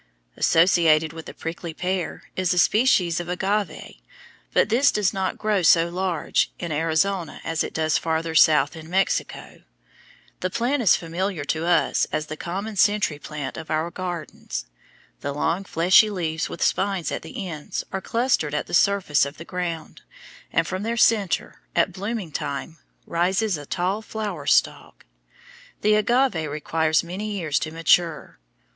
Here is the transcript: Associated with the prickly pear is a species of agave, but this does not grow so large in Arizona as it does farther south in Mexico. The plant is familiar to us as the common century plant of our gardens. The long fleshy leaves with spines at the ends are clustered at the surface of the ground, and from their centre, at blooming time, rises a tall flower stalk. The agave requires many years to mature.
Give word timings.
Associated 0.35 1.13
with 1.13 1.27
the 1.27 1.33
prickly 1.35 1.75
pear 1.75 2.23
is 2.35 2.55
a 2.55 2.57
species 2.57 3.19
of 3.19 3.29
agave, 3.29 3.97
but 4.51 4.69
this 4.69 4.91
does 4.91 5.13
not 5.13 5.37
grow 5.37 5.61
so 5.61 5.89
large 5.89 6.51
in 6.57 6.71
Arizona 6.71 7.39
as 7.43 7.63
it 7.63 7.71
does 7.71 7.99
farther 7.99 8.33
south 8.33 8.75
in 8.75 8.89
Mexico. 8.89 9.61
The 10.39 10.49
plant 10.49 10.81
is 10.81 10.95
familiar 10.95 11.43
to 11.53 11.67
us 11.67 12.07
as 12.11 12.25
the 12.25 12.35
common 12.35 12.77
century 12.77 13.19
plant 13.19 13.57
of 13.57 13.69
our 13.69 13.91
gardens. 13.91 14.65
The 15.19 15.33
long 15.35 15.65
fleshy 15.65 16.09
leaves 16.09 16.49
with 16.49 16.63
spines 16.63 17.11
at 17.11 17.21
the 17.21 17.47
ends 17.47 17.83
are 17.93 18.01
clustered 18.01 18.55
at 18.55 18.65
the 18.65 18.73
surface 18.73 19.23
of 19.23 19.37
the 19.37 19.45
ground, 19.45 20.01
and 20.51 20.65
from 20.65 20.81
their 20.81 20.97
centre, 20.97 21.61
at 21.75 21.93
blooming 21.93 22.31
time, 22.31 22.79
rises 23.05 23.55
a 23.55 23.67
tall 23.67 24.01
flower 24.01 24.47
stalk. 24.47 25.05
The 25.81 25.93
agave 25.93 26.49
requires 26.49 27.03
many 27.03 27.33
years 27.33 27.59
to 27.59 27.69
mature. 27.71 28.39